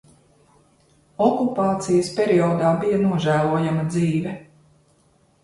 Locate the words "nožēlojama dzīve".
3.05-4.35